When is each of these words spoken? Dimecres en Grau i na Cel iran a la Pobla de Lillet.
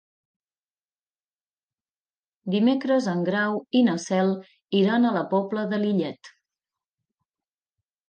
Dimecres 2.57 3.11
en 3.13 3.23
Grau 3.29 3.61
i 3.83 3.85
na 3.91 3.97
Cel 4.07 4.35
iran 4.83 5.07
a 5.07 5.15
la 5.21 5.27
Pobla 5.37 5.71
de 5.77 5.85
Lillet. 5.87 6.35